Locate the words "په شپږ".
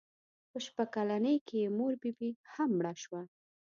0.51-0.87